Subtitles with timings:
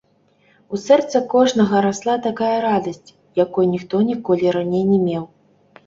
[0.77, 3.09] У сэрца кожнага расла такая радасць,
[3.45, 5.23] якой ніхто ніколі раней не меў.